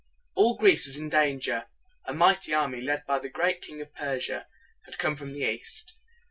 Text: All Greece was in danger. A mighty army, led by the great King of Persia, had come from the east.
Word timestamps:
All 0.33 0.57
Greece 0.57 0.87
was 0.87 0.97
in 0.97 1.09
danger. 1.09 1.67
A 2.05 2.13
mighty 2.15 2.55
army, 2.55 2.81
led 2.81 3.05
by 3.05 3.19
the 3.19 3.29
great 3.29 3.61
King 3.61 3.81
of 3.81 3.93
Persia, 3.93 4.47
had 4.85 4.97
come 4.97 5.15
from 5.15 5.31
the 5.31 5.43
east. 5.47 5.93